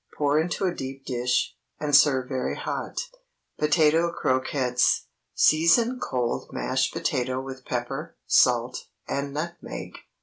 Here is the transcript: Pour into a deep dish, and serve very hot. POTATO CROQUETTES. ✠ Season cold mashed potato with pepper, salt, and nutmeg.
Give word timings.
Pour 0.17 0.39
into 0.39 0.65
a 0.65 0.73
deep 0.73 1.05
dish, 1.05 1.55
and 1.79 1.95
serve 1.95 2.27
very 2.27 2.55
hot. 2.55 2.97
POTATO 3.59 4.11
CROQUETTES. 4.13 5.05
✠ 5.35 5.39
Season 5.39 5.99
cold 5.99 6.49
mashed 6.51 6.91
potato 6.91 7.39
with 7.39 7.65
pepper, 7.65 8.17
salt, 8.25 8.85
and 9.07 9.31
nutmeg. 9.35 9.99